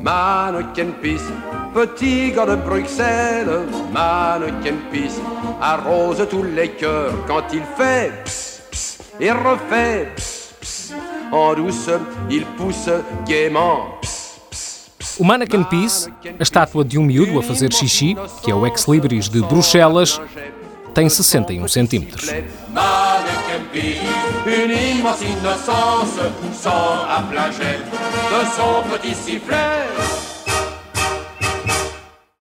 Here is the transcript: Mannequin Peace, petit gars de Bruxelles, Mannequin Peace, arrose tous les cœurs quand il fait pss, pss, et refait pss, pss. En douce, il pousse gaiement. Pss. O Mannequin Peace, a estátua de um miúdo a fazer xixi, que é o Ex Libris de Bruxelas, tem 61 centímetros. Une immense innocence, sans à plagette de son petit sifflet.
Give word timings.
Mannequin 0.00 0.92
Peace, 1.02 1.32
petit 1.74 2.30
gars 2.30 2.46
de 2.46 2.54
Bruxelles, 2.54 3.66
Mannequin 3.92 4.76
Peace, 4.92 5.20
arrose 5.60 6.24
tous 6.30 6.44
les 6.44 6.68
cœurs 6.68 7.12
quand 7.26 7.42
il 7.52 7.62
fait 7.76 8.22
pss, 8.22 8.62
pss, 8.70 8.98
et 9.18 9.32
refait 9.32 10.12
pss, 10.14 10.54
pss. 10.60 10.94
En 11.32 11.54
douce, 11.54 11.90
il 12.30 12.46
pousse 12.56 12.88
gaiement. 13.26 13.98
Pss. 14.00 15.18
O 15.18 15.24
Mannequin 15.24 15.64
Peace, 15.64 16.08
a 16.38 16.42
estátua 16.42 16.84
de 16.84 16.98
um 16.98 17.02
miúdo 17.02 17.36
a 17.36 17.42
fazer 17.42 17.72
xixi, 17.72 18.16
que 18.44 18.52
é 18.52 18.54
o 18.54 18.64
Ex 18.64 18.86
Libris 18.86 19.28
de 19.28 19.40
Bruxelas, 19.40 20.20
tem 20.94 21.08
61 21.08 21.68
centímetros. 21.68 22.30
Une 24.46 24.72
immense 24.72 25.22
innocence, 25.22 26.20
sans 26.52 27.04
à 27.08 27.22
plagette 27.28 27.84
de 28.30 28.44
son 28.54 28.88
petit 28.88 29.14
sifflet. 29.14 30.03